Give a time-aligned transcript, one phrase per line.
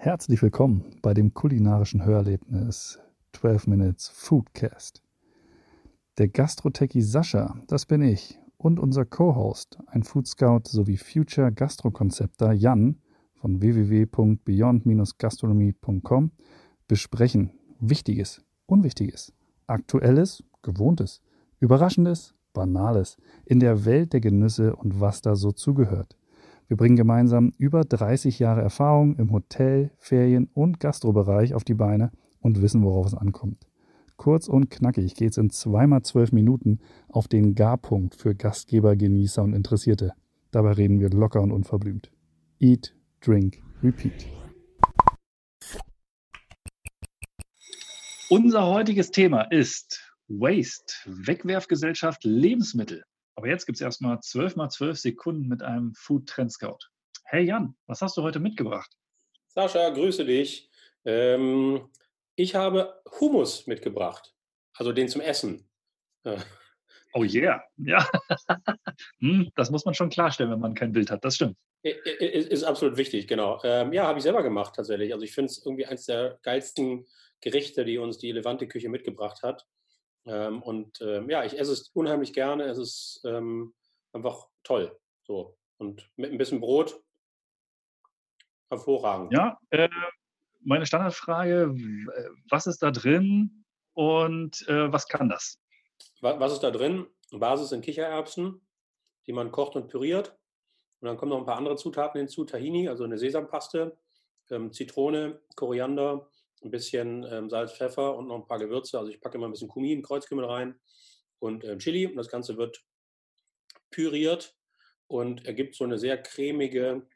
[0.00, 3.00] Herzlich willkommen bei dem kulinarischen Hörerlebnis
[3.32, 5.02] 12 Minutes Foodcast.
[6.18, 12.52] Der Gastrotechie Sascha, das bin ich, und unser Co-Host, ein Food Scout sowie Future Gastrokonzepter
[12.52, 13.00] Jan
[13.34, 16.30] von www.beyond-gastronomie.com
[16.86, 19.32] besprechen Wichtiges, Unwichtiges,
[19.66, 21.22] Aktuelles, Gewohntes,
[21.58, 26.17] Überraschendes, Banales in der Welt der Genüsse und was da so zugehört.
[26.68, 32.12] Wir bringen gemeinsam über 30 Jahre Erfahrung im Hotel-, Ferien- und Gastrobereich auf die Beine
[32.40, 33.66] und wissen, worauf es ankommt.
[34.18, 39.42] Kurz und knackig geht es in zweimal zwölf Minuten auf den Garpunkt für Gastgeber, Genießer
[39.42, 40.12] und Interessierte.
[40.50, 42.10] Dabei reden wir locker und unverblümt.
[42.60, 44.26] Eat, drink, repeat.
[48.28, 53.04] Unser heutiges Thema ist Waste, Wegwerfgesellschaft, Lebensmittel.
[53.38, 56.78] Aber jetzt gibt es erstmal 12 mal 12 Sekunden mit einem Food Trend Scout.
[57.22, 58.90] Hey Jan, was hast du heute mitgebracht?
[59.46, 60.68] Sascha, grüße dich.
[61.04, 61.88] Ähm,
[62.34, 64.34] ich habe Hummus mitgebracht,
[64.74, 65.70] also den zum Essen.
[67.14, 68.10] Oh yeah, ja.
[69.20, 71.56] hm, das muss man schon klarstellen, wenn man kein Bild hat, das stimmt.
[71.82, 73.60] Ist, ist absolut wichtig, genau.
[73.62, 75.12] Ähm, ja, habe ich selber gemacht tatsächlich.
[75.12, 77.06] Also ich finde es irgendwie eines der geilsten
[77.40, 79.64] Gerichte, die uns die Levante Küche mitgebracht hat.
[80.28, 82.64] Ähm, und ähm, ja, ich esse es unheimlich gerne.
[82.64, 83.74] Es ist ähm,
[84.12, 84.96] einfach toll.
[85.22, 85.56] So.
[85.78, 87.02] Und mit ein bisschen Brot
[88.70, 89.32] hervorragend.
[89.32, 89.88] Ja, äh,
[90.60, 91.74] meine Standardfrage:
[92.50, 95.58] Was ist da drin und äh, was kann das?
[96.20, 97.06] Was ist da drin?
[97.30, 98.60] Basis sind Kichererbsen,
[99.26, 100.36] die man kocht und püriert.
[101.00, 103.96] Und dann kommen noch ein paar andere Zutaten hinzu: Tahini, also eine Sesampaste,
[104.50, 106.28] ähm, Zitrone, Koriander,
[106.62, 108.98] ein bisschen ähm, Salz, Pfeffer und noch ein paar Gewürze.
[108.98, 110.78] Also ich packe immer ein bisschen Kumin, Kreuzkümmel rein
[111.38, 112.06] und äh, Chili.
[112.06, 112.84] Und das Ganze wird
[113.90, 114.56] püriert
[115.06, 117.06] und ergibt so eine sehr cremige,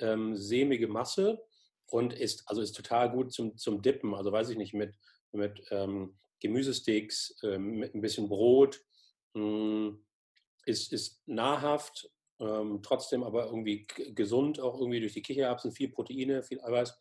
[0.00, 1.42] ähm, sämige Masse
[1.86, 4.14] und ist, also ist total gut zum, zum Dippen.
[4.14, 4.94] Also weiß ich nicht, mit,
[5.32, 8.84] mit ähm, Gemüsesticks, ähm, mit ein bisschen Brot.
[9.34, 10.04] Mh, hm,
[10.68, 16.42] ist, ist nahrhaft, ähm, trotzdem aber irgendwie gesund, auch irgendwie durch die Kichererbsen, viel Proteine,
[16.42, 16.94] viel Eiweiß,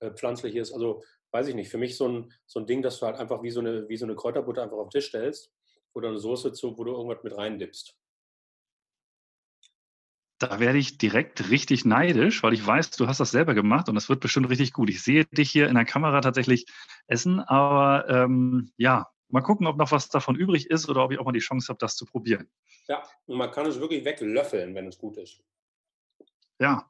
[0.00, 0.72] äh, pflanzliches.
[0.72, 3.42] Also weiß ich nicht, für mich so ein, so ein Ding, dass du halt einfach
[3.42, 5.52] wie so, eine, wie so eine Kräuterbutter einfach auf den Tisch stellst
[5.92, 7.96] oder eine Soße zu, wo du irgendwas mit reindippst.
[10.38, 13.96] Da werde ich direkt richtig neidisch, weil ich weiß, du hast das selber gemacht und
[13.96, 14.88] das wird bestimmt richtig gut.
[14.88, 16.66] Ich sehe dich hier in der Kamera tatsächlich
[17.08, 21.18] essen, aber ähm, ja, mal gucken, ob noch was davon übrig ist oder ob ich
[21.18, 22.48] auch mal die Chance habe, das zu probieren.
[22.86, 25.42] Ja, und man kann es wirklich weglöffeln, wenn es gut ist.
[26.60, 26.88] Ja,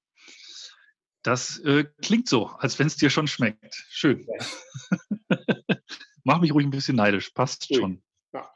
[1.22, 3.74] das äh, klingt so, als wenn es dir schon schmeckt.
[3.90, 4.26] Schön.
[4.26, 5.38] Ja.
[6.24, 7.76] Mach mich ruhig ein bisschen neidisch, passt Ui.
[7.76, 8.02] schon.
[8.32, 8.50] Ja,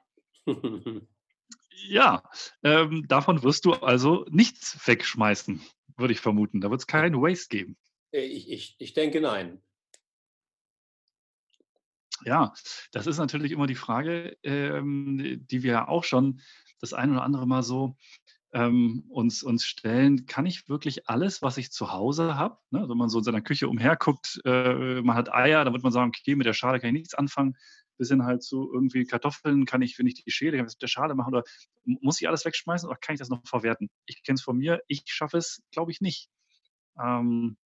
[1.89, 2.23] ja
[2.63, 5.61] ähm, davon wirst du also nichts wegschmeißen,
[5.97, 6.61] würde ich vermuten.
[6.61, 7.77] Da wird es keinen Waste geben.
[8.13, 9.63] Äh, ich, ich, ich denke nein.
[12.25, 12.53] Ja,
[12.93, 16.41] das ist natürlich immer die Frage, ähm, die wir ja auch schon
[16.81, 17.97] das ein oder andere Mal so
[18.53, 22.81] ähm, uns, uns stellen, kann ich wirklich alles, was ich zu Hause habe, ne?
[22.81, 25.93] also wenn man so in seiner Küche umherguckt, äh, man hat Eier, dann wird man
[25.93, 27.57] sagen, okay, mit der Schale kann ich nichts anfangen,
[27.97, 30.83] bis hin halt zu irgendwie Kartoffeln, kann ich, wenn ich die Schäle, kann ich mit
[30.83, 31.45] der Schale machen oder
[31.85, 33.91] muss ich alles wegschmeißen oder kann ich das noch verwerten?
[34.07, 36.29] Ich kenne es von mir, ich schaffe es, glaube ich, nicht.
[37.01, 37.57] Ähm,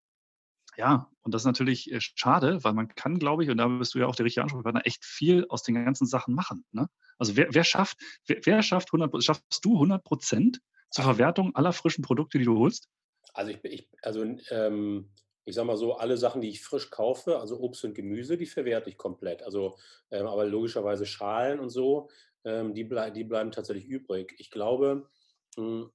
[0.76, 3.94] ja, und das ist natürlich äh, schade, weil man kann, glaube ich, und da bist
[3.94, 6.64] du ja auch der richtige Ansprechpartner, echt viel aus den ganzen Sachen machen.
[6.70, 6.88] Ne?
[7.18, 10.60] Also wer, wer schafft, wer, wer schafft 100, schaffst du 100 Prozent
[10.90, 12.88] zur Verwertung aller frischen Produkte, die du holst?
[13.34, 15.10] Also ich, ich also ähm,
[15.46, 18.46] ich sage mal so, alle Sachen, die ich frisch kaufe, also Obst und Gemüse, die
[18.46, 19.42] verwerte ich komplett.
[19.44, 19.76] Also,
[20.10, 22.10] ähm, aber logischerweise Schalen und so,
[22.44, 24.34] ähm, die, blei die bleiben tatsächlich übrig.
[24.38, 25.08] Ich glaube,
[25.56, 25.88] hm,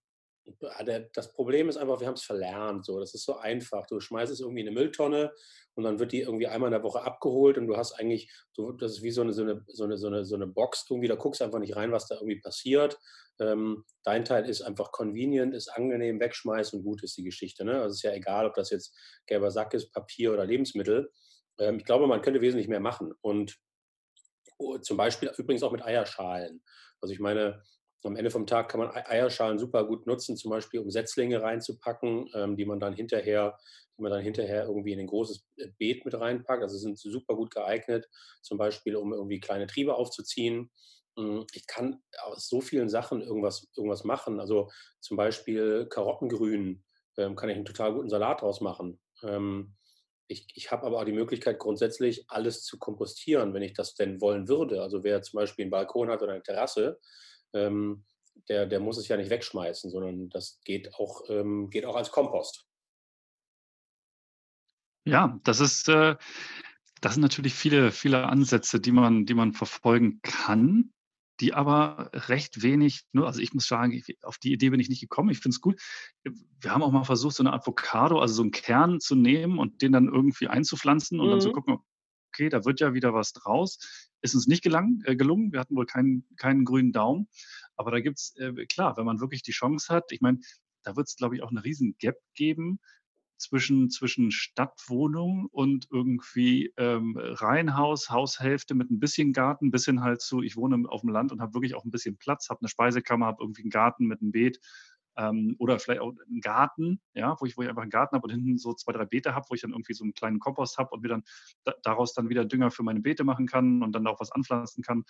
[1.13, 2.85] das Problem ist einfach, wir haben es verlernt.
[2.85, 3.00] So.
[3.00, 3.85] Das ist so einfach.
[3.88, 5.31] Du schmeißt es irgendwie in eine Mülltonne
[5.75, 8.31] und dann wird die irgendwie einmal in der Woche abgeholt und du hast eigentlich,
[8.79, 11.07] das ist wie so eine, so, eine, so, eine, so, eine, so eine Box irgendwie,
[11.07, 13.00] da guckst einfach nicht rein, was da irgendwie passiert.
[13.40, 17.63] Ähm, dein Teil ist einfach convenient, ist angenehm, wegschmeißen und gut ist die Geschichte.
[17.63, 17.81] Ne?
[17.81, 21.12] Also ist ja egal, ob das jetzt gelber Sack ist, Papier oder Lebensmittel.
[21.59, 23.14] Ähm, ich glaube, man könnte wesentlich mehr machen.
[23.22, 23.58] Und
[24.58, 26.61] oh, zum Beispiel übrigens auch mit Eierschalen.
[26.99, 27.64] Also ich meine,
[28.03, 32.30] am Ende vom Tag kann man Eierschalen super gut nutzen, zum Beispiel um Setzlinge reinzupacken,
[32.34, 33.58] ähm, die man dann hinterher,
[33.98, 36.64] die man dann hinterher irgendwie in ein großes äh, Beet mit reinpackt.
[36.64, 38.09] Also sind super gut geeignet,
[38.42, 40.72] zum Beispiel um irgendwie kleine Triebe aufzuziehen.
[41.18, 44.40] Hm, ich kann aus so vielen Sachen irgendwas, irgendwas machen.
[44.40, 44.70] Also
[45.00, 46.84] zum Beispiel Karottengrün
[47.18, 49.00] ähm, kann ich einen total guten Salat draus machen.
[49.24, 49.76] Ähm,
[50.28, 54.22] ich, ich habe aber auch die Möglichkeit, grundsätzlich alles zu kompostieren, wenn ich das denn
[54.22, 54.82] wollen würde.
[54.82, 57.00] Also wer zum Beispiel einen Balkon hat oder eine Terrasse,
[57.53, 58.03] ähm,
[58.50, 62.12] der, der muss es ja nicht wegschmeißen, sondern das geht auch, ähm, geht auch als
[62.12, 62.68] Kompost.
[65.06, 66.16] Ja, das ist, äh,
[67.02, 70.94] das sind natürlich viele, viele Ansätze, die man, die man verfolgen kann,
[71.40, 74.90] die aber recht wenig, nur, also ich muss sagen, ich, auf die Idee bin ich
[74.90, 75.32] nicht gekommen.
[75.32, 75.82] Ich finde es gut.
[76.24, 79.82] Wir haben auch mal versucht, so eine Avocado, also so einen Kern zu nehmen und
[79.82, 81.54] den dann irgendwie einzupflanzen und dann zu Mhm.
[81.54, 81.80] gucken,
[82.41, 83.78] okay, da wird ja wieder was draus.
[84.22, 85.52] Ist uns nicht gelang, äh, gelungen.
[85.52, 87.28] Wir hatten wohl keinen, keinen grünen Daumen.
[87.76, 90.40] Aber da gibt's, äh, klar, wenn man wirklich die Chance hat, ich meine,
[90.84, 92.79] da wird es, glaube ich, auch eine riesen Gap geben
[93.38, 100.22] zwischen, zwischen Stadtwohnung und irgendwie ähm, Reihenhaus, Haushälfte mit ein bisschen Garten, bis hin halt
[100.22, 102.70] zu, ich wohne auf dem Land und habe wirklich auch ein bisschen Platz, habe eine
[102.70, 104.59] Speisekammer, habe irgendwie einen Garten mit einem Beet
[105.17, 108.23] ähm, oder vielleicht auch einen Garten, ja, wo ich, wo ich einfach einen Garten habe
[108.23, 110.78] und hinten so zwei, drei Beete habe, wo ich dann irgendwie so einen kleinen Kompost
[110.78, 111.23] habe und mir dann
[111.63, 114.84] da, daraus dann wieder Dünger für meine Beete machen kann und dann auch was anpflanzen
[114.84, 115.03] kann.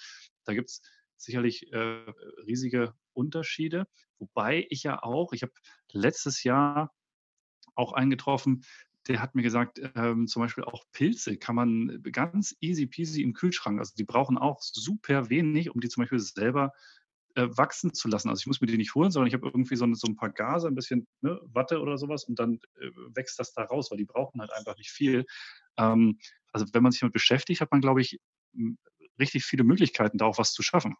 [0.45, 0.81] Da gibt es
[1.17, 2.05] sicherlich äh,
[2.47, 3.87] riesige Unterschiede.
[4.17, 5.53] Wobei ich ja auch, ich habe
[5.91, 6.93] letztes Jahr
[7.75, 8.63] auch eingetroffen,
[9.07, 13.33] der hat mir gesagt, ähm, zum Beispiel auch Pilze kann man ganz easy peasy im
[13.33, 16.71] Kühlschrank, also die brauchen auch super wenig, um die zum Beispiel selber
[17.35, 18.29] äh, wachsen zu lassen.
[18.29, 20.31] Also ich muss mir die nicht holen, sondern ich habe irgendwie so, so ein paar
[20.31, 23.97] Gase, ein bisschen ne, Watte oder sowas und dann äh, wächst das da raus, weil
[23.97, 25.25] die brauchen halt einfach nicht viel.
[25.77, 26.19] Ähm,
[26.51, 28.19] also wenn man sich damit beschäftigt, hat man, glaube ich,
[29.19, 30.95] richtig viele Möglichkeiten, da auch was zu schaffen.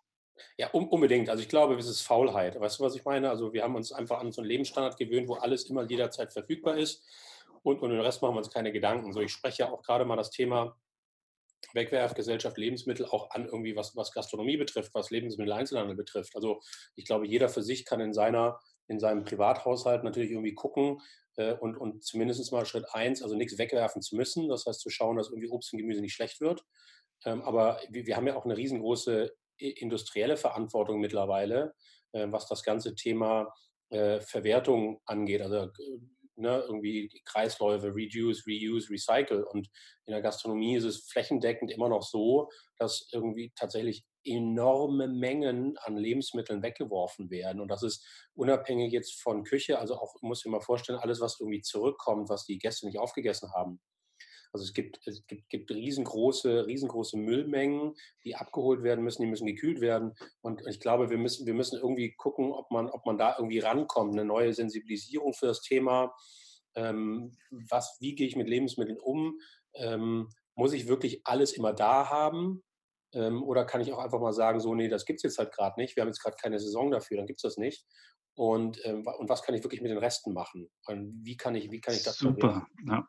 [0.58, 1.30] Ja, un unbedingt.
[1.30, 2.60] Also ich glaube, es ist Faulheit.
[2.60, 3.30] Weißt du, was ich meine?
[3.30, 6.78] Also wir haben uns einfach an so einen Lebensstandard gewöhnt, wo alles immer jederzeit verfügbar
[6.78, 7.04] ist
[7.64, 9.14] und, und den Rest machen wir uns keine Gedanken.
[9.14, 10.76] So, ich spreche ja auch gerade mal das Thema
[11.74, 16.36] Wegwerfgesellschaft, Lebensmittel auch an, irgendwie was, was Gastronomie betrifft, was Lebensmitteleinzelhandel betrifft.
[16.36, 16.62] Also
[16.96, 21.00] ich glaube, jeder für sich kann in seiner, in seinem Privathaushalt natürlich irgendwie gucken
[21.38, 24.50] äh, und, und zumindest mal Schritt eins, also nichts wegwerfen zu müssen.
[24.50, 26.64] Das heißt zu schauen, dass irgendwie Obst und Gemüse nicht schlecht wird.
[27.26, 31.74] Ähm, aber wir, wir haben ja auch eine riesengroße industrielle Verantwortung mittlerweile,
[32.14, 33.54] äh, was das ganze Thema
[33.90, 35.42] äh, Verwertung angeht.
[35.42, 35.70] Also
[36.36, 39.46] ne, irgendwie Kreisläufe, Reduce, Reuse, Recycle.
[39.46, 39.70] Und
[40.06, 45.98] in der Gastronomie ist es flächendeckend immer noch so, dass irgendwie tatsächlich enorme Mengen an
[45.98, 47.62] Lebensmitteln weggeworfen werden.
[47.62, 51.22] Und das ist unabhängig jetzt von Küche, also auch, muss ich mir mal vorstellen, alles,
[51.22, 53.80] was irgendwie zurückkommt, was die Gäste nicht aufgegessen haben.
[54.54, 57.94] Also es gibt, es gibt, gibt riesengroße, riesengroße Müllmengen,
[58.24, 60.14] die abgeholt werden müssen, die müssen gekühlt werden.
[60.42, 63.60] Und ich glaube, wir müssen, wir müssen irgendwie gucken, ob man, ob man da irgendwie
[63.60, 66.14] rankommt, eine neue Sensibilisierung für das Thema.
[66.76, 69.40] Ähm, was, wie gehe ich mit Lebensmitteln um?
[69.74, 72.62] Ähm, muss ich wirklich alles immer da haben?
[73.14, 75.54] Ähm, oder kann ich auch einfach mal sagen, so, nee, das gibt es jetzt halt
[75.54, 75.96] gerade nicht.
[75.96, 77.86] Wir haben jetzt gerade keine Saison dafür, dann gibt es das nicht.
[78.36, 80.70] Und, ähm, und was kann ich wirklich mit den Resten machen?
[80.86, 83.06] Und wie kann ich, wie kann ich das Super, ja.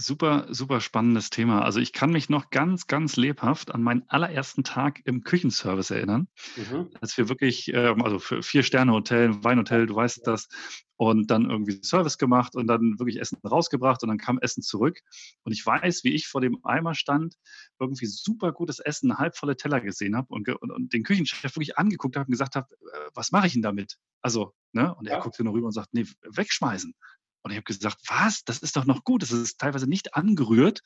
[0.00, 1.62] Super, super spannendes Thema.
[1.62, 6.26] Also ich kann mich noch ganz, ganz lebhaft an meinen allerersten Tag im Küchenservice erinnern,
[6.56, 6.88] mhm.
[7.02, 10.48] als wir wirklich, ähm, also für vier Sterne Hotel, Weinhotel, du weißt das,
[10.96, 15.00] und dann irgendwie Service gemacht und dann wirklich Essen rausgebracht und dann kam Essen zurück.
[15.44, 17.36] Und ich weiß, wie ich vor dem Eimer stand,
[17.78, 22.16] irgendwie super gutes Essen, halbvolle Teller gesehen habe und, und, und, den Küchenchef wirklich angeguckt
[22.16, 23.98] habe und gesagt habe, äh, was mache ich denn damit?
[24.22, 24.94] Also, ne?
[24.94, 25.22] Und er ja.
[25.22, 26.94] guckte nur rüber und sagt, nee, wegschmeißen.
[27.42, 28.44] Und ich habe gesagt, was?
[28.44, 29.22] Das ist doch noch gut.
[29.22, 30.82] Das ist teilweise nicht angerührt,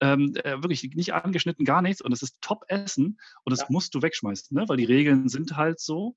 [0.00, 2.02] ähm, äh, wirklich nicht angeschnitten, gar nichts.
[2.02, 3.66] Und es ist Top-Essen und das ja.
[3.70, 4.68] musst du wegschmeißen, ne?
[4.68, 6.16] weil die Regeln sind halt so,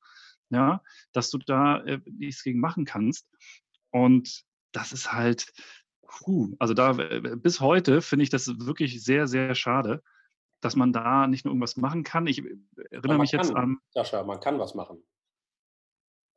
[0.50, 3.28] ja, dass du da äh, nichts gegen machen kannst.
[3.92, 5.54] Und das ist halt,
[6.08, 10.04] puh, also da äh, bis heute finde ich das wirklich sehr, sehr schade,
[10.62, 12.28] dass man da nicht nur irgendwas machen kann.
[12.28, 12.58] Ich äh,
[12.90, 13.78] erinnere mich kann, jetzt an.
[13.92, 15.04] Sascha, man kann was machen.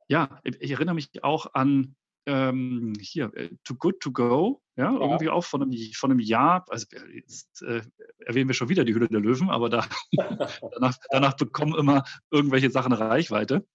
[0.06, 1.94] Ja, ich erinnere mich auch an
[2.28, 6.20] ähm, hier, äh, Too Good To Go, ja, ja, irgendwie auch von einem, von einem
[6.20, 7.80] Jahr, also jetzt äh,
[8.18, 9.86] erwähnen wir schon wieder die Hülle der Löwen, aber da,
[10.72, 13.66] danach, danach bekommen immer irgendwelche Sachen Reichweite.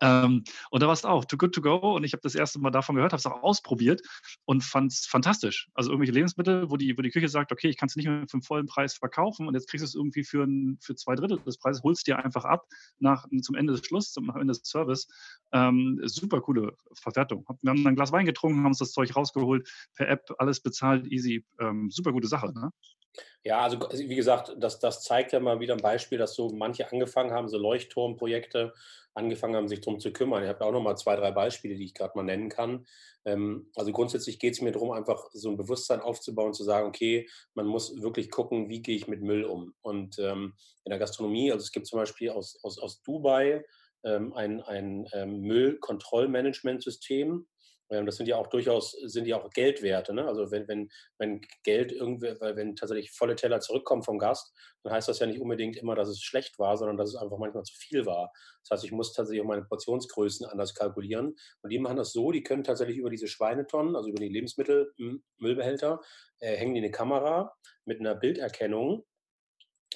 [0.00, 2.58] Ähm, und da war es auch Too Good To Go und ich habe das erste
[2.60, 4.02] Mal davon gehört, habe es auch ausprobiert
[4.44, 5.68] und fand es fantastisch.
[5.74, 8.22] Also irgendwelche Lebensmittel, wo die, wo die Küche sagt, okay, ich kann es nicht mehr
[8.22, 11.14] für den vollen Preis verkaufen und jetzt kriegst du es irgendwie für, ein, für zwei
[11.14, 12.66] Drittel des Preises, holst dir einfach ab
[12.98, 15.08] nach, zum Ende des Schlusses, zum Ende des Service.
[15.52, 17.44] Ähm, super coole Verwertung.
[17.62, 21.06] Wir haben ein Glas Wein getrunken, haben uns das Zeug rausgeholt, per App alles bezahlt,
[21.08, 21.44] easy.
[21.58, 22.52] Ähm, super gute Sache.
[22.52, 22.70] Ne?
[23.42, 26.90] Ja, also wie gesagt, das, das zeigt ja mal wieder ein Beispiel, dass so manche
[26.90, 28.72] angefangen haben, so Leuchtturmprojekte
[29.14, 30.42] angefangen haben, sich darum zu kümmern.
[30.42, 32.86] Ich habe auch noch mal zwei, drei Beispiele, die ich gerade mal nennen kann.
[33.24, 37.28] Ähm, also grundsätzlich geht es mir darum, einfach so ein Bewusstsein aufzubauen, zu sagen, okay,
[37.54, 39.74] man muss wirklich gucken, wie gehe ich mit Müll um.
[39.82, 43.64] Und ähm, in der Gastronomie, also es gibt zum Beispiel aus, aus, aus Dubai
[44.04, 47.46] ähm, ein, ein ähm, Müllkontrollmanagementsystem.
[47.90, 50.14] Ähm, das sind ja auch durchaus, sind ja auch Geldwerte.
[50.14, 50.26] Ne?
[50.26, 55.08] Also wenn, wenn, wenn Geld irgendwie, wenn tatsächlich volle Teller zurückkommen vom Gast, dann heißt
[55.08, 57.74] das ja nicht unbedingt immer, dass es schlecht war, sondern dass es einfach manchmal zu
[57.74, 58.32] viel war.
[58.62, 61.36] Das heißt, ich muss tatsächlich auch meine Portionsgrößen anders kalkulieren.
[61.62, 66.00] Und die machen das so, die können tatsächlich über diese Schweinetonnen, also über die Lebensmittelmüllbehälter,
[66.38, 67.52] äh, hängen die eine Kamera
[67.84, 69.04] mit einer Bilderkennung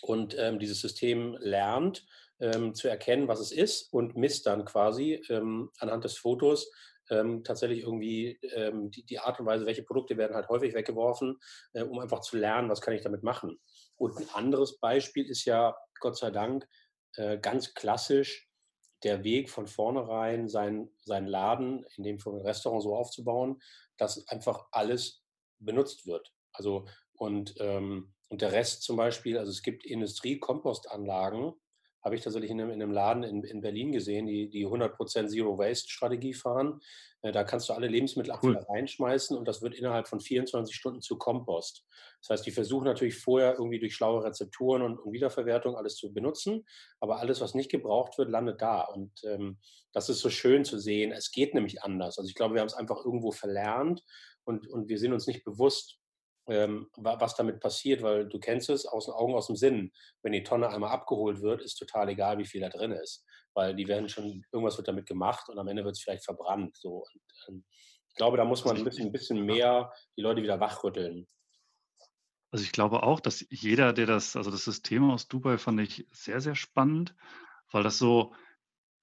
[0.03, 2.07] und ähm, dieses System lernt
[2.41, 6.71] ähm, zu erkennen, was es ist und misst dann quasi ähm, anhand des Fotos
[7.11, 11.39] ähm, tatsächlich irgendwie ähm, die, die, Art und Weise, welche Produkte werden halt häufig weggeworfen,
[11.73, 13.59] äh, um einfach zu lernen, was kann ich damit machen.
[13.97, 16.67] Und ein anderes Beispiel ist ja, Gott sei Dank,
[17.17, 18.49] äh, ganz klassisch
[19.03, 23.61] der Weg von vornherein, sein, seinen Laden, in dem Fall Restaurant so aufzubauen,
[23.99, 25.23] dass einfach alles
[25.59, 26.33] benutzt wird.
[26.53, 31.53] Also und, ähm, und der Rest zum Beispiel, also es gibt Industriekompostanlagen,
[32.05, 35.29] habe ich tatsächlich in einem, in einem Laden in, in, Berlin gesehen, die die 100%
[35.29, 36.81] Zero-Waste-Strategie fahren.
[37.23, 38.77] Äh, da kannst du alle Lebensmittelabfälle cool.
[38.77, 41.87] reinschmeißen und das wird innerhalb von 24 Stunden zu Kompost.
[42.21, 46.13] Das heißt, die versuchen natürlich vorher irgendwie durch schlaue Rezepturen und, und Wiederverwertung alles zu
[46.13, 46.67] benutzen,
[47.01, 48.83] aber alles, was nicht gebraucht wird, landet da.
[48.83, 49.59] Und ähm,
[49.95, 51.11] das ist so schön zu sehen.
[51.11, 52.19] Es geht nämlich anders.
[52.19, 54.03] Also ich glaube, wir haben es einfach irgendwo verlernt
[54.45, 55.99] und, und wir sind uns nicht bewusst,
[56.49, 59.93] ähm, was damit passiert, weil du kennst es aus den Augen, aus dem Sinn.
[60.23, 63.25] Wenn die Tonne einmal abgeholt wird, ist total egal, wie viel da drin ist,
[63.55, 66.77] weil die werden schon, irgendwas wird damit gemacht und am Ende wird es vielleicht verbrannt.
[66.77, 67.05] So.
[67.13, 67.65] Und, ähm,
[68.11, 71.27] ich glaube, da muss man ein bisschen, ein bisschen mehr die Leute wieder wachrütteln.
[72.53, 76.07] Also ich glaube auch, dass jeder, der das, also das System aus Dubai fand ich
[76.13, 77.17] sehr, sehr spannend,
[77.73, 78.33] weil das so,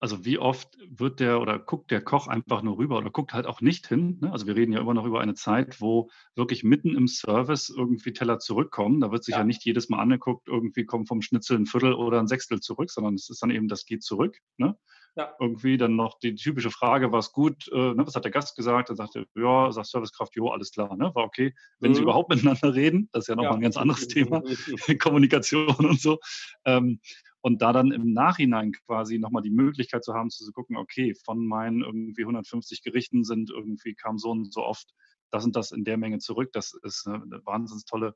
[0.02, 3.46] also wie oft wird der oder guckt der Koch einfach nur rüber oder guckt halt
[3.46, 4.18] auch nicht hin.
[4.20, 4.32] Ne?
[4.32, 8.12] Also wir reden ja immer noch über eine Zeit, wo wirklich mitten im Service irgendwie
[8.12, 9.00] Teller zurückkommen.
[9.00, 11.94] Da wird sich ja, ja nicht jedes Mal angeguckt, irgendwie kommt vom Schnitzel ein Viertel
[11.94, 14.40] oder ein Sechstel zurück, sondern es ist dann eben, das geht zurück.
[14.58, 14.76] Ne?
[15.16, 15.36] Ja.
[15.40, 18.56] Irgendwie dann noch die typische Frage, war es gut, äh, ne, was hat der Gast
[18.56, 18.90] gesagt?
[18.90, 21.12] Dann sagte, ja, sagt Servicekraft, jo, alles klar, ne?
[21.14, 21.54] war okay.
[21.80, 21.96] Wenn mhm.
[21.96, 23.58] sie überhaupt miteinander reden, das ist ja nochmal ja.
[23.58, 24.42] ein ganz anderes Thema,
[25.00, 26.18] Kommunikation und so.
[26.66, 27.02] Ähm,
[27.42, 31.46] und da dann im Nachhinein quasi nochmal die Möglichkeit zu haben, zu gucken, okay, von
[31.46, 34.94] meinen irgendwie 150 Gerichten sind irgendwie, kam so und so oft
[35.32, 36.52] das und das in der Menge zurück.
[36.54, 38.16] Das ist eine, wahnsinnig tolle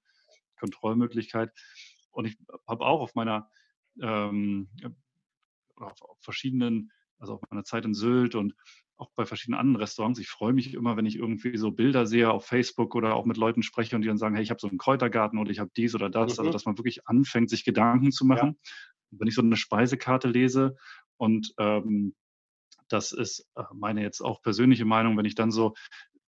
[0.60, 1.52] Kontrollmöglichkeit.
[2.12, 3.50] Und ich habe auch auf meiner,
[4.02, 4.70] ähm,
[5.76, 8.56] auf verschiedenen, also auf meiner Zeit in Sylt und
[8.98, 10.20] auch bei verschiedenen anderen Restaurants.
[10.20, 13.36] Ich freue mich immer, wenn ich irgendwie so Bilder sehe auf Facebook oder auch mit
[13.36, 15.72] Leuten spreche und die dann sagen, hey, ich habe so einen Kräutergarten oder ich habe
[15.76, 16.32] dies oder das.
[16.32, 16.48] Also, mhm.
[16.48, 18.58] Also, dass man wirklich anfängt, sich Gedanken zu machen.
[18.64, 18.72] Ja
[19.20, 20.76] wenn ich so eine Speisekarte lese
[21.18, 22.16] und ähm,
[22.88, 25.74] das ist äh, meine jetzt auch persönliche Meinung, wenn ich dann so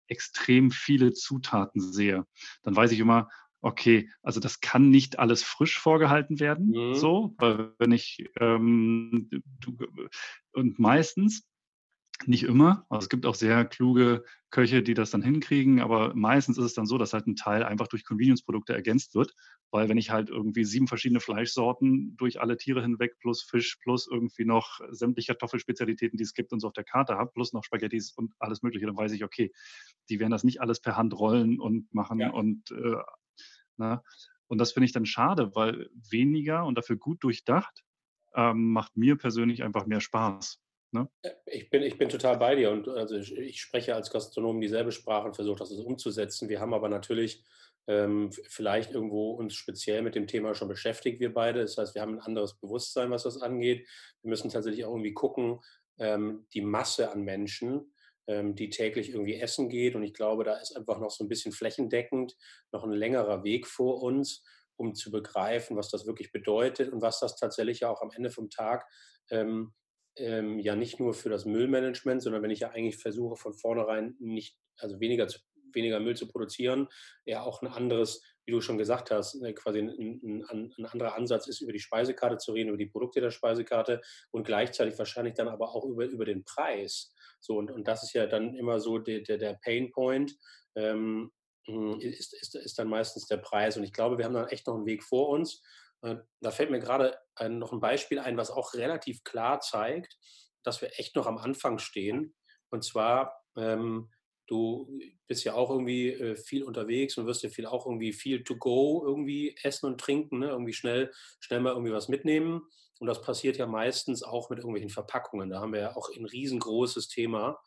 [0.09, 2.25] extrem viele Zutaten sehe,
[2.63, 3.29] dann weiß ich immer,
[3.61, 6.95] okay, also das kann nicht alles frisch vorgehalten werden, mhm.
[6.95, 9.29] so, weil wenn ich ähm,
[9.61, 9.77] du,
[10.57, 11.47] und meistens
[12.25, 12.87] nicht immer.
[12.89, 16.75] Also es gibt auch sehr kluge Köche, die das dann hinkriegen, aber meistens ist es
[16.75, 19.35] dann so, dass halt ein Teil einfach durch Convenience-Produkte ergänzt wird,
[19.71, 24.09] weil wenn ich halt irgendwie sieben verschiedene Fleischsorten durch alle Tiere hinweg plus Fisch plus
[24.11, 27.65] irgendwie noch sämtliche Kartoffelspezialitäten, die es gibt und so auf der Karte habe, plus noch
[27.65, 29.53] Spaghettis und alles Mögliche, dann weiß ich, okay,
[30.09, 32.31] die werden das nicht alles per Hand rollen und machen ja.
[32.31, 32.97] und äh,
[33.77, 34.03] na, ne?
[34.47, 37.85] und das finde ich dann schade, weil weniger und dafür gut durchdacht
[38.37, 40.61] ähm, macht mir persönlich einfach mehr Spaß.
[40.93, 41.09] Ne?
[41.47, 44.93] Ich, bin, ich bin total bei dir und also ich, ich spreche als Gastronom dieselbe
[44.93, 46.49] Sprache und versuche das umzusetzen.
[46.49, 47.45] Wir haben aber natürlich
[47.89, 51.61] ähm, vielleicht irgendwo uns speziell mit dem Thema schon beschäftigt, wir beide.
[51.61, 53.87] Das heißt, wir haben ein anderes Bewusstsein, was das angeht.
[54.23, 55.61] Wir müssen tatsächlich auch irgendwie gucken,
[55.99, 57.93] ähm, die Masse an Menschen,
[58.27, 59.95] ähm, die täglich irgendwie essen geht.
[59.95, 62.37] Und ich glaube, da ist einfach noch so ein bisschen flächendeckend
[62.73, 64.45] noch ein längerer Weg vor uns,
[64.77, 68.31] um zu begreifen, was das wirklich bedeutet und was das tatsächlich ja auch am Ende
[68.31, 68.87] vom Tag
[69.31, 69.73] ähm,
[70.17, 74.17] ähm, ja nicht nur für das Müllmanagement, sondern wenn ich ja eigentlich versuche von vornherein
[74.19, 75.27] nicht, also weniger,
[75.73, 76.89] weniger Müll zu produzieren,
[77.25, 81.17] ja auch ein anderes, wie du schon gesagt hast, ne, quasi ein, ein, ein, anderer
[81.17, 85.35] Ansatz ist, über die Speisekarte zu reden, über die Produkte der Speisekarte und gleichzeitig wahrscheinlich
[85.35, 87.13] dann aber auch über, über den Preis.
[87.41, 90.35] So, und, und das ist ja dann immer so der, der, der Pain Point.
[90.77, 91.33] Ähm,
[91.67, 93.77] ist, ist, ist dann meistens der Preis.
[93.77, 95.63] Und ich glaube, wir haben dann echt noch einen Weg vor uns.
[96.03, 97.19] Äh, da fällt mir gerade
[97.49, 100.17] noch ein Beispiel ein, was auch relativ klar zeigt,
[100.63, 102.35] dass wir echt noch am Anfang stehen.
[102.71, 104.11] Und zwar, ähm,
[104.47, 104.89] du
[105.27, 108.57] bist ja auch irgendwie äh, viel unterwegs und wirst ja viel auch irgendwie viel to
[108.57, 110.49] go irgendwie essen und trinken, ne?
[110.49, 112.63] irgendwie schnell, schnell mal irgendwie was mitnehmen.
[112.99, 115.51] Und das passiert ja meistens auch mit irgendwelchen Verpackungen.
[115.51, 117.59] Da haben wir ja auch ein riesengroßes Thema.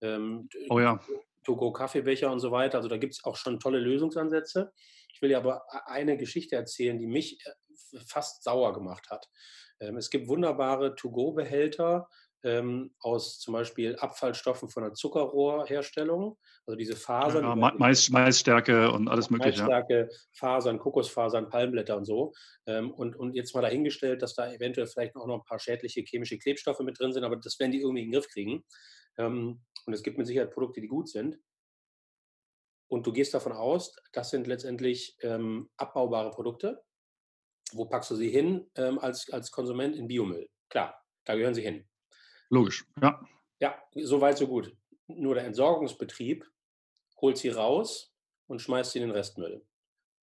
[0.00, 1.00] Ähm, oh ja.
[1.46, 2.78] To-Go-Kaffeebecher und so weiter.
[2.78, 4.72] Also da gibt es auch schon tolle Lösungsansätze.
[5.12, 9.28] Ich will dir aber eine Geschichte erzählen, die mich äh, fast sauer gemacht hat.
[9.80, 12.08] Ähm, es gibt wunderbare To-Go-Behälter,
[12.42, 16.38] ähm, aus zum Beispiel Abfallstoffen von der Zuckerrohrherstellung.
[16.66, 17.44] Also diese Fasern.
[17.44, 19.60] Ja, Mais, Maisstärke und alles Mögliche.
[19.60, 22.32] Maisstärke, Fasern, Kokosfasern, Palmblätter und so.
[22.66, 26.02] Ähm, und, und jetzt mal dahingestellt, dass da eventuell vielleicht auch noch ein paar schädliche
[26.02, 28.64] chemische Klebstoffe mit drin sind, aber das werden die irgendwie in den Griff kriegen.
[29.18, 31.38] Ähm, und es gibt mit Sicherheit Produkte, die gut sind.
[32.88, 36.84] Und du gehst davon aus, das sind letztendlich ähm, abbaubare Produkte.
[37.72, 40.48] Wo packst du sie hin ähm, als, als Konsument in Biomüll?
[40.68, 41.88] Klar, da gehören sie hin.
[42.48, 43.20] Logisch, ja.
[43.58, 44.76] Ja, so weit, so gut.
[45.08, 46.44] Nur der Entsorgungsbetrieb
[47.20, 48.14] holt sie raus
[48.46, 49.66] und schmeißt sie in den Restmüll.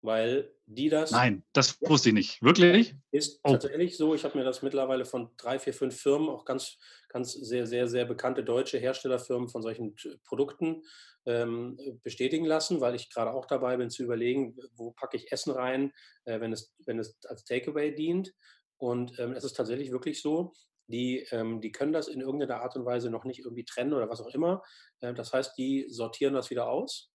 [0.03, 1.11] Weil die das.
[1.11, 2.41] Nein, das wusste ich nicht.
[2.41, 2.95] Wirklich?
[3.11, 3.51] Ist oh.
[3.51, 4.15] tatsächlich so.
[4.15, 6.77] Ich habe mir das mittlerweile von drei, vier, fünf Firmen, auch ganz,
[7.09, 10.81] ganz sehr, sehr, sehr bekannte deutsche Herstellerfirmen von solchen Produkten
[11.25, 15.51] ähm, bestätigen lassen, weil ich gerade auch dabei bin zu überlegen, wo packe ich Essen
[15.51, 15.91] rein,
[16.25, 18.33] äh, wenn, es, wenn es als Takeaway dient.
[18.77, 20.53] Und ähm, es ist tatsächlich wirklich so,
[20.87, 24.09] die, ähm, die können das in irgendeiner Art und Weise noch nicht irgendwie trennen oder
[24.09, 24.63] was auch immer.
[24.99, 27.10] Äh, das heißt, die sortieren das wieder aus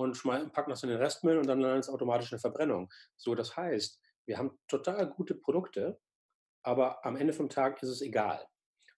[0.00, 2.90] und packen das in den Restmüll und dann landet es automatisch in der Verbrennung.
[3.16, 5.98] So, das heißt, wir haben total gute Produkte,
[6.62, 8.46] aber am Ende vom Tag ist es egal.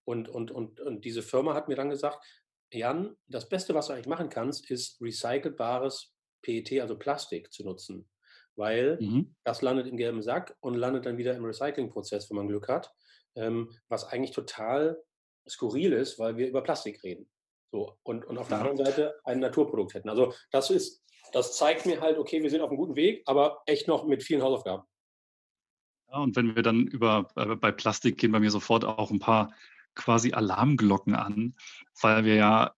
[0.04, 2.24] Und, und, und, und diese Firma hat mir dann gesagt,
[2.72, 8.08] Jan, das Beste, was du eigentlich machen kannst, ist recycelbares PET, also Plastik, zu nutzen.
[8.56, 9.36] Weil mhm.
[9.44, 12.92] das landet im gelben Sack und landet dann wieder im Recyclingprozess, wenn man Glück hat
[13.34, 15.02] ähm, was eigentlich total
[15.48, 17.28] skurril ist, weil wir über Plastik reden.
[17.72, 20.10] So, und, und auf der anderen Seite ein Naturprodukt hätten.
[20.10, 21.02] Also das ist,
[21.32, 24.22] das zeigt mir halt, okay, wir sind auf einem guten Weg, aber echt noch mit
[24.22, 24.84] vielen Hausaufgaben.
[26.10, 29.20] Ja, und wenn wir dann über äh, bei Plastik gehen bei mir sofort auch ein
[29.20, 29.54] paar
[29.94, 31.56] quasi Alarmglocken an,
[32.02, 32.74] weil wir ja,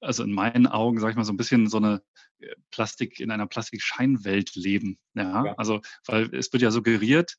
[0.00, 2.02] also in meinen Augen, sag ich mal, so ein bisschen so eine
[2.38, 4.98] äh, Plastik in einer Plastikscheinwelt leben.
[5.12, 5.44] Ja?
[5.44, 5.54] ja.
[5.58, 7.36] Also, weil es wird ja suggeriert,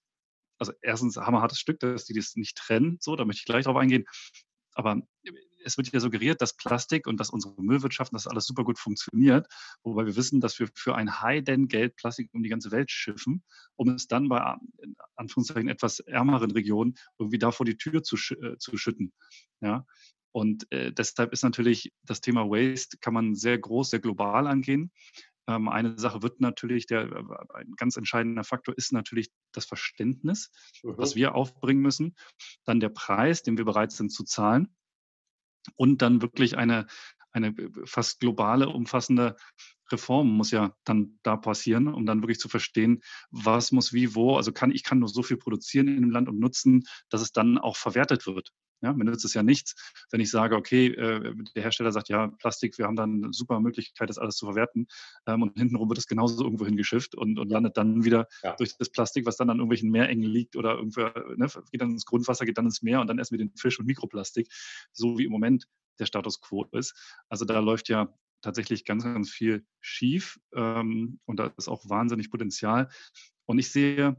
[0.59, 3.77] also erstens hammerhartes Stück, dass die das nicht trennen, so, da möchte ich gleich drauf
[3.77, 4.05] eingehen.
[4.73, 5.01] Aber
[5.69, 9.47] es wird ja suggeriert, dass Plastik und dass unsere Müllwirtschaft, dass alles super gut funktioniert,
[9.83, 13.43] wobei wir wissen, dass wir für ein High-Den-Geld Plastik um die ganze Welt schiffen,
[13.75, 18.15] um es dann bei in Anführungszeichen etwas ärmeren Regionen irgendwie da vor die Tür zu,
[18.15, 19.13] äh, zu schütten.
[19.61, 19.85] Ja.
[20.31, 24.91] Und äh, deshalb ist natürlich das Thema Waste kann man sehr groß, sehr global angehen.
[25.47, 27.23] Ähm, eine Sache wird natürlich, der, äh,
[27.55, 30.51] ein ganz entscheidender Faktor ist natürlich das Verständnis,
[30.83, 30.97] mhm.
[30.97, 32.15] was wir aufbringen müssen.
[32.65, 34.67] Dann der Preis, den wir bereit sind zu zahlen.
[35.75, 36.87] Und dann wirklich eine,
[37.31, 39.35] eine äh, fast globale, umfassende
[39.91, 44.35] Reform muss ja dann da passieren, um dann wirklich zu verstehen, was muss wie, wo.
[44.37, 47.31] Also kann ich kann nur so viel produzieren in dem Land und nutzen, dass es
[47.31, 48.51] dann auch verwertet wird.
[48.81, 49.75] Ja, mir nützt es ja nichts,
[50.11, 53.59] wenn ich sage, okay, äh, der Hersteller sagt, ja, Plastik, wir haben dann eine super
[53.59, 54.87] Möglichkeit, das alles zu verwerten.
[55.27, 58.55] Ähm, und hintenrum wird es genauso irgendwo hingeschifft und, und landet dann wieder ja.
[58.55, 62.05] durch das Plastik, was dann an irgendwelchen Meerengen liegt oder irgendwo, ne, geht dann ins
[62.05, 64.47] Grundwasser, geht dann ins Meer und dann essen wir den Fisch und Mikroplastik,
[64.91, 65.65] so wie im Moment
[65.99, 66.95] der Status quo ist.
[67.27, 72.31] Also da läuft ja tatsächlich ganz, ganz viel schief ähm, und da ist auch wahnsinnig
[72.31, 72.89] Potenzial.
[73.45, 74.15] Und ich sehe,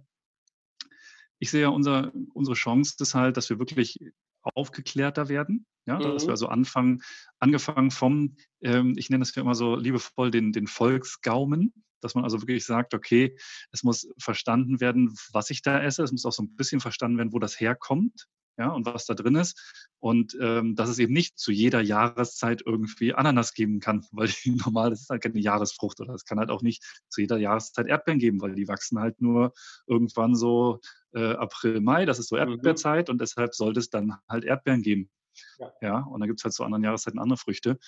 [1.38, 3.98] ich sehe ja unser, unsere Chance ist halt, dass wir wirklich
[4.42, 5.66] aufgeklärter werden.
[5.86, 6.02] Ja, mhm.
[6.02, 6.32] dass wir mhm.
[6.32, 7.02] also anfangen,
[7.38, 12.24] angefangen vom, ähm, ich nenne es ja immer so liebevoll den, den Volksgaumen, dass man
[12.24, 13.36] also wirklich sagt, okay,
[13.72, 16.02] es muss verstanden werden, was ich da esse.
[16.02, 18.28] Es muss auch so ein bisschen verstanden werden, wo das herkommt
[18.60, 19.58] ja, und was da drin ist.
[20.00, 24.52] Und ähm, dass es eben nicht zu jeder Jahreszeit irgendwie Ananas geben kann, weil die
[24.52, 27.86] normal, das ist halt keine Jahresfrucht oder es kann halt auch nicht zu jeder Jahreszeit
[27.86, 29.54] Erdbeeren geben, weil die wachsen halt nur
[29.86, 30.80] irgendwann so
[31.14, 32.52] äh, April, Mai, das ist so mhm.
[32.52, 35.10] Erdbeerzeit und deshalb sollte es dann halt Erdbeeren geben.
[35.58, 37.78] Ja, ja und dann gibt es halt zu anderen Jahreszeiten andere Früchte.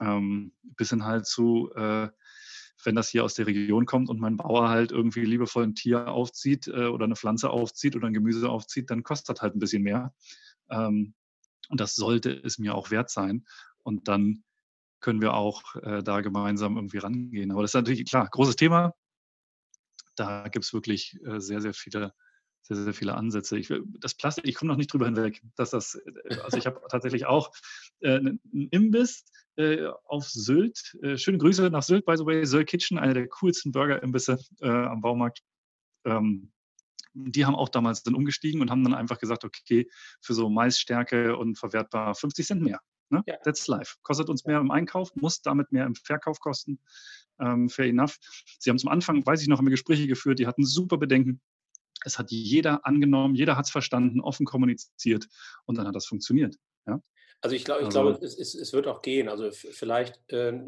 [0.00, 2.08] Ähm, bis hin halt zu, äh,
[2.84, 6.08] wenn das hier aus der Region kommt und mein Bauer halt irgendwie liebevoll ein Tier
[6.08, 9.58] aufzieht äh, oder eine Pflanze aufzieht oder ein Gemüse aufzieht, dann kostet das halt ein
[9.58, 10.14] bisschen mehr.
[10.70, 11.14] Ähm,
[11.68, 13.44] und das sollte es mir auch wert sein.
[13.82, 14.44] Und dann
[15.00, 17.52] können wir auch äh, da gemeinsam irgendwie rangehen.
[17.52, 18.94] Aber das ist natürlich klar, großes Thema.
[20.16, 22.12] Da gibt es wirklich äh, sehr, sehr viele
[22.76, 23.58] sehr, sehr viele Ansätze.
[23.58, 26.80] Ich, das Plastik, ich komme noch nicht drüber hinweg, dass das, äh, also ich habe
[26.88, 27.52] tatsächlich auch
[28.00, 29.24] äh, einen Imbiss
[29.56, 30.96] äh, auf Sylt.
[31.02, 32.44] Äh, schöne Grüße nach Sylt, by the way.
[32.44, 35.42] Sylt Kitchen, einer der coolsten Burger-Imbisse äh, am Baumarkt.
[36.04, 36.52] Ähm,
[37.14, 39.88] die haben auch damals dann umgestiegen und haben dann einfach gesagt, okay,
[40.20, 42.80] für so Maisstärke und verwertbar 50 Cent mehr.
[43.10, 43.22] Ne?
[43.26, 43.36] Ja.
[43.42, 43.96] That's life.
[44.02, 46.78] Kostet uns mehr im Einkauf, muss damit mehr im Verkauf kosten.
[47.40, 48.18] Ähm, fair enough.
[48.58, 51.40] Sie haben zum Anfang, weiß ich noch, haben wir Gespräche geführt, die hatten super Bedenken.
[52.08, 55.28] Es hat jeder angenommen, jeder hat es verstanden, offen kommuniziert
[55.66, 56.56] und dann hat das funktioniert.
[56.86, 57.00] Ja?
[57.40, 59.28] Also ich glaube, ich Also glaube, es, es, es wird auch gehen.
[59.28, 60.58] Also vielleicht äh,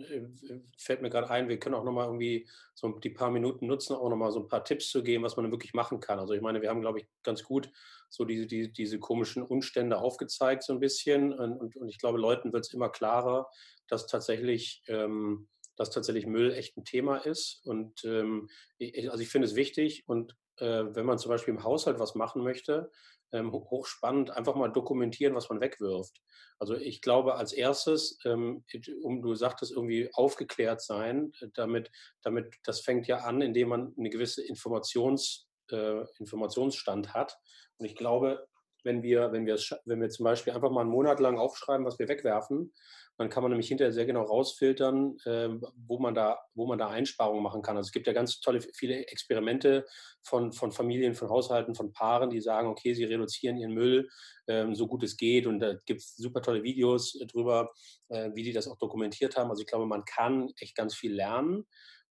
[0.78, 4.08] fällt mir gerade ein, wir können auch nochmal irgendwie so die paar Minuten nutzen, auch
[4.08, 6.20] nochmal so ein paar Tipps zu geben, was man wirklich machen kann.
[6.20, 7.70] Also ich meine, wir haben, glaube ich, ganz gut
[8.08, 11.32] so diese, die, diese komischen Umstände aufgezeigt, so ein bisschen.
[11.32, 13.48] Und, und, und ich glaube, Leuten wird es immer klarer,
[13.88, 17.62] dass tatsächlich, ähm, dass tatsächlich Müll echt ein Thema ist.
[17.64, 18.48] Und ähm,
[18.78, 22.42] ich, also ich finde es wichtig und wenn man zum Beispiel im Haushalt was machen
[22.42, 22.90] möchte,
[23.32, 26.20] ähm, ho- hochspannend, einfach mal dokumentieren, was man wegwirft.
[26.58, 28.64] Also ich glaube als erstes, ähm,
[29.02, 31.90] um du sagtest irgendwie aufgeklärt sein, äh, damit,
[32.22, 37.38] damit das fängt ja an, indem man eine gewisse Informations, äh, Informationsstand hat.
[37.78, 38.46] Und ich glaube,
[38.84, 41.98] wenn wir, wenn wir, wenn wir zum Beispiel einfach mal einen Monat lang aufschreiben, was
[41.98, 42.72] wir wegwerfen,
[43.20, 46.88] dann kann man nämlich hinterher sehr genau rausfiltern, äh, wo, man da, wo man da
[46.88, 47.76] Einsparungen machen kann.
[47.76, 49.84] Also es gibt ja ganz tolle, viele Experimente
[50.22, 54.08] von, von Familien, von Haushalten, von Paaren, die sagen, okay, sie reduzieren ihren Müll
[54.48, 55.46] ähm, so gut es geht.
[55.46, 57.72] Und da gibt es super tolle Videos drüber,
[58.08, 59.50] äh, wie die das auch dokumentiert haben.
[59.50, 61.66] Also ich glaube, man kann echt ganz viel lernen.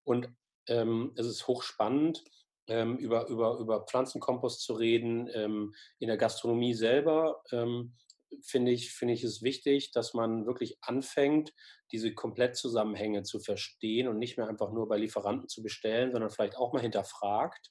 [0.03, 0.29] Und
[0.69, 2.25] ähm, es ist hochspannend,
[2.69, 5.29] ähm, über, über, über Pflanzenkompost zu reden.
[5.35, 7.95] Ähm, in der Gastronomie selber ähm,
[8.43, 11.53] finde ich, finde ich es wichtig, dass man wirklich anfängt,
[11.93, 16.57] diese Komplettzusammenhänge zu verstehen und nicht mehr einfach nur bei Lieferanten zu bestellen, sondern vielleicht
[16.57, 17.71] auch mal hinterfragt.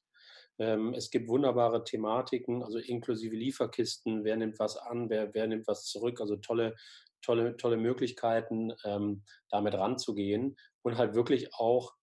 [0.58, 5.68] Ähm, es gibt wunderbare Thematiken, also inklusive Lieferkisten, wer nimmt was an, wer, wer nimmt
[5.68, 6.76] was zurück, also tolle,
[7.22, 11.94] tolle, tolle Möglichkeiten, ähm, damit ranzugehen und halt wirklich auch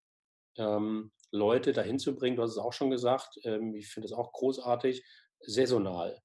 [0.59, 4.12] ähm, Leute dahin zu bringen, du hast es auch schon gesagt, ähm, ich finde es
[4.12, 5.05] auch großartig,
[5.40, 6.21] saisonal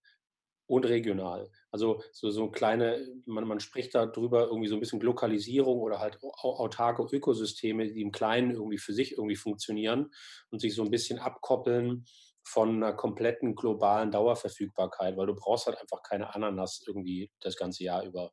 [0.68, 1.50] und regional.
[1.72, 6.00] Also so, so kleine, man, man spricht da drüber irgendwie so ein bisschen Lokalisierung oder
[6.00, 10.12] halt au- autarke Ökosysteme, die im Kleinen irgendwie für sich irgendwie funktionieren
[10.52, 12.06] und sich so ein bisschen abkoppeln
[12.44, 17.84] von einer kompletten globalen Dauerverfügbarkeit, weil du brauchst halt einfach keine Ananas irgendwie das ganze
[17.84, 18.32] Jahr über.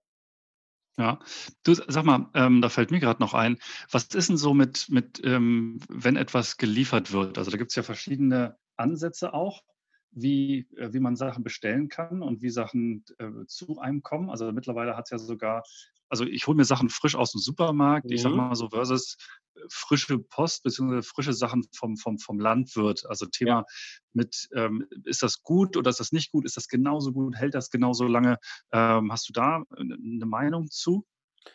[0.97, 1.19] Ja,
[1.65, 3.59] du sag mal, ähm, da fällt mir gerade noch ein,
[3.91, 7.37] was ist denn so mit, mit ähm, wenn etwas geliefert wird?
[7.37, 9.65] Also da gibt es ja verschiedene Ansätze auch,
[10.13, 14.31] wie, äh, wie man Sachen bestellen kann und wie Sachen äh, zu einem kommen.
[14.31, 15.65] Also mittlerweile hat es ja sogar,
[16.09, 18.35] also ich hole mir Sachen frisch aus dem Supermarkt, ich sag Mhm.
[18.35, 19.17] mal so, versus
[19.57, 21.03] äh, frische Post bzw.
[21.03, 23.05] frische Sachen vom, vom, vom Landwirt.
[23.09, 23.65] Also Thema
[24.13, 26.45] mit, ähm, ist das gut oder ist das nicht gut?
[26.45, 27.37] Ist das genauso gut?
[27.37, 28.39] Hält das genauso lange?
[28.73, 31.07] Ähm, hast du da eine Meinung zu?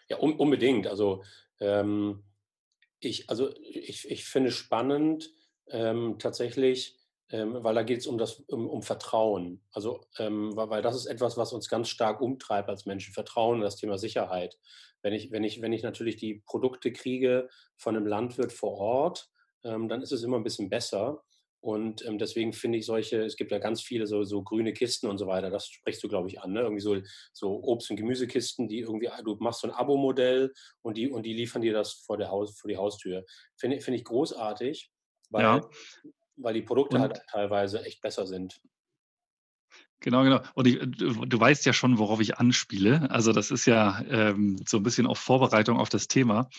[0.07, 0.87] Ja, un unbedingt.
[0.87, 1.23] Also,
[1.59, 2.23] ähm,
[3.01, 5.31] ich also, ich ich finde spannend,
[5.67, 6.98] ähm, tatsächlich,
[7.31, 9.61] ähm, weil da geht es um das um um Vertrauen.
[9.71, 13.61] Also, ähm, weil weil das ist etwas, was uns ganz stark umtreibt als Menschen, Vertrauen
[13.61, 14.57] das Thema Sicherheit.
[15.01, 19.29] Wenn ich wenn ich wenn ich natürlich die Produkte kriege von einem Landwirt vor Ort,
[19.63, 21.23] ähm, dann ist es immer ein bisschen besser.
[21.61, 25.07] Und, ähm, deswegen finde ich solche es gibt ja ganz viele so so grüne Kisten
[25.07, 26.61] und so weiter, das sprichst du, glaube ich, an, ne?
[26.61, 26.95] Irgendwie so
[27.33, 31.33] so Obst und Gemüsekisten, die irgendwie du machst so ein Abo-Modell und die und die
[31.33, 33.25] liefern dir das vor der Haus vor die Haustür.
[33.57, 34.89] Finde finde ich großartig,
[35.29, 35.59] weil Ja,
[36.39, 38.61] weil die Produkte halt und auch teilweise echt besser sind.
[39.99, 40.41] genau, genau.
[40.55, 43.09] Und ich, du, du weißt ja schon, worauf ich anspiele.
[43.11, 46.49] Also das ist ja ähm, so ein bisschen auch Vorbereitung auf das Thema.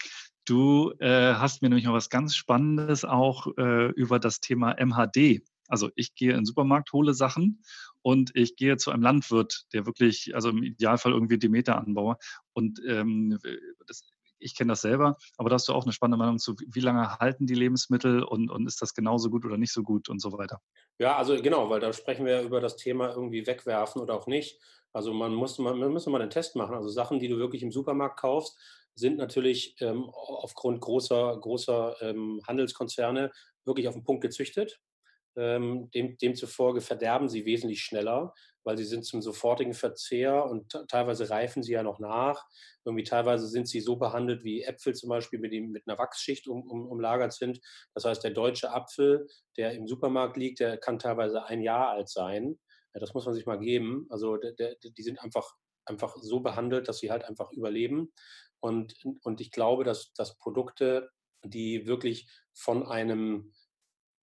[0.45, 5.43] Du äh, hast mir nämlich noch was ganz Spannendes auch äh, über das Thema MHD.
[5.69, 7.63] Also ich gehe in den Supermarkt, hole Sachen
[8.03, 12.17] und ich gehe zu einem Landwirt, der wirklich, also im Idealfall irgendwie Demeter anbaue.
[12.53, 13.39] Und ähm,
[13.87, 14.11] das,
[14.41, 17.19] ich kenne das selber, aber da hast du auch eine spannende Meinung zu, wie lange
[17.19, 20.33] halten die Lebensmittel und, und ist das genauso gut oder nicht so gut und so
[20.33, 20.61] weiter.
[20.99, 24.61] Ja, also genau, weil da sprechen wir über das Thema irgendwie wegwerfen oder auch nicht.
[24.93, 26.75] Also man muss man, man mal den Test machen.
[26.75, 28.59] Also Sachen, die du wirklich im Supermarkt kaufst,
[28.95, 33.31] sind natürlich ähm, aufgrund großer, großer ähm, Handelskonzerne
[33.65, 34.81] wirklich auf den Punkt gezüchtet.
[35.37, 41.31] Ähm, dem, demzufolge verderben sie wesentlich schneller, weil sie sind zum sofortigen Verzehr und teilweise
[41.31, 42.45] reifen sie ja noch nach.
[42.85, 46.63] Irgendwie teilweise sind sie so behandelt wie Äpfel zum Beispiel, mit, mit einer Wachsschicht um,
[46.63, 47.61] um, umlagert sind.
[47.95, 52.09] Das heißt, der deutsche Apfel, der im Supermarkt liegt, der kann teilweise ein Jahr alt
[52.09, 52.59] sein.
[52.95, 54.07] Ja, das muss man sich mal geben.
[54.11, 58.13] Also der, der, die sind einfach, einfach so behandelt, dass sie halt einfach überleben.
[58.61, 61.11] Und, und ich glaube, dass, dass Produkte,
[61.43, 63.53] die wirklich von einem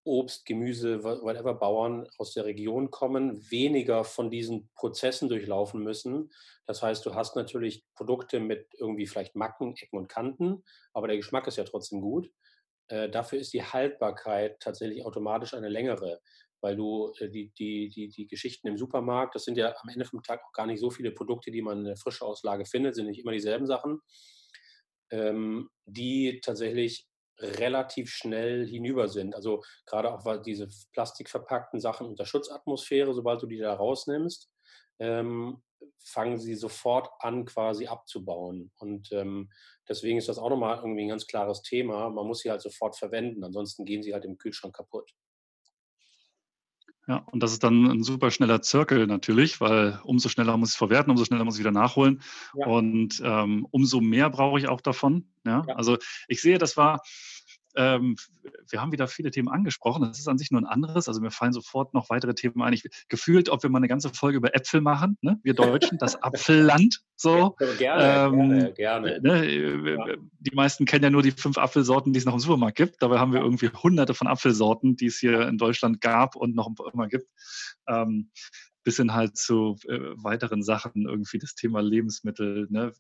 [0.08, 6.32] Obst, Gemüse, whatever Bauern aus der Region kommen, weniger von diesen Prozessen durchlaufen müssen.
[6.66, 11.18] Das heißt, du hast natürlich Produkte mit irgendwie vielleicht Macken, Ecken und Kanten, aber der
[11.18, 12.32] Geschmack ist ja trotzdem gut.
[12.88, 16.22] Äh, dafür ist die Haltbarkeit tatsächlich automatisch eine längere,
[16.62, 20.06] weil du äh, die, die, die, die Geschichten im Supermarkt, das sind ja am Ende
[20.06, 22.96] vom Tag auch gar nicht so viele Produkte, die man in der frischen Auslage findet,
[22.96, 24.00] sind nicht immer dieselben Sachen,
[25.12, 27.07] ähm, die tatsächlich
[27.40, 29.36] relativ schnell hinüber sind.
[29.36, 34.50] Also gerade auch diese plastikverpackten Sachen unter Schutzatmosphäre, sobald du die da rausnimmst,
[35.00, 35.62] ähm,
[36.00, 38.72] fangen sie sofort an, quasi abzubauen.
[38.78, 39.50] Und ähm,
[39.88, 42.10] deswegen ist das auch nochmal irgendwie ein ganz klares Thema.
[42.10, 45.14] Man muss sie halt sofort verwenden, ansonsten gehen sie halt im Kühlschrank kaputt.
[47.08, 50.74] Ja, und das ist dann ein super schneller Zirkel natürlich, weil umso schneller muss ich
[50.74, 52.22] es verwerten, umso schneller muss ich wieder nachholen.
[52.54, 52.68] Ja.
[52.68, 55.26] Und ähm, umso mehr brauche ich auch davon.
[55.46, 55.64] Ja?
[55.66, 55.76] ja?
[55.76, 57.02] Also ich sehe, das war
[57.78, 58.16] ähm,
[58.70, 60.02] wir haben wieder viele Themen angesprochen.
[60.02, 61.08] Das ist an sich nur ein anderes.
[61.08, 62.74] Also mir fallen sofort noch weitere Themen ein.
[62.74, 65.40] Ich, gefühlt, ob wir mal eine ganze Folge über Äpfel machen, ne?
[65.44, 67.02] wir Deutschen, das Apfelland.
[67.16, 67.56] So.
[67.60, 69.22] Ja, gerne, ähm, gerne, gerne.
[69.22, 70.18] Ne?
[70.40, 73.02] Die meisten kennen ja nur die fünf Apfelsorten, die es noch im Supermarkt gibt.
[73.02, 76.70] Dabei haben wir irgendwie hunderte von Apfelsorten, die es hier in Deutschland gab und noch
[76.92, 77.28] immer gibt.
[77.88, 78.32] Ähm,
[78.84, 82.94] bis hin halt zu äh, weiteren Sachen, irgendwie das Thema Lebensmittel, ne?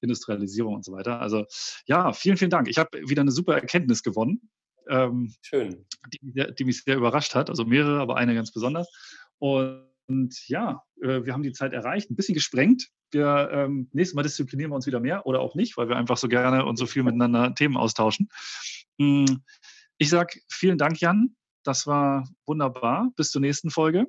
[0.00, 1.20] Industrialisierung und so weiter.
[1.20, 1.46] Also
[1.86, 2.68] ja, vielen, vielen Dank.
[2.68, 4.50] Ich habe wieder eine super Erkenntnis gewonnen.
[4.88, 5.86] Ähm, Schön.
[6.12, 7.50] Die, die, mich sehr überrascht hat.
[7.50, 8.88] Also mehrere, aber eine ganz besonders.
[9.38, 12.88] Und ja, äh, wir haben die Zeit erreicht, ein bisschen gesprengt.
[13.10, 16.16] Wir, ähm, nächstes Mal disziplinieren wir uns wieder mehr oder auch nicht, weil wir einfach
[16.16, 18.28] so gerne und so viel miteinander Themen austauschen.
[18.98, 19.42] Hm,
[19.98, 21.36] ich sage vielen Dank, Jan.
[21.62, 23.10] Das war wunderbar.
[23.16, 24.06] Bis zur nächsten Folge.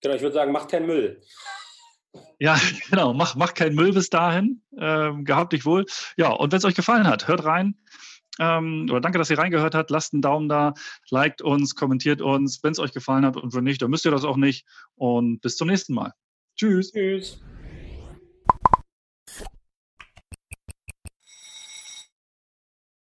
[0.00, 1.22] Genau, ich würde sagen, macht keinen Müll.
[2.38, 2.58] Ja,
[2.90, 3.14] genau.
[3.14, 4.62] Mach, mach keinen Müll bis dahin.
[4.78, 5.86] Ähm, gehabt dich wohl.
[6.16, 7.76] Ja, und wenn es euch gefallen hat, hört rein.
[8.38, 9.90] Ähm, oder danke, dass ihr reingehört habt.
[9.90, 10.74] Lasst einen Daumen da,
[11.10, 13.36] liked uns, kommentiert uns, wenn es euch gefallen hat.
[13.36, 14.66] Und wenn nicht, dann müsst ihr das auch nicht.
[14.96, 16.12] Und bis zum nächsten Mal.
[16.56, 16.92] Tschüss.
[16.92, 17.40] Tschüss.